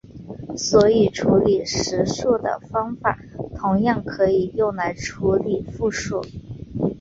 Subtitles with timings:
[0.57, 3.19] 所以处理实数的方法
[3.55, 6.25] 同样可以用来处理复数。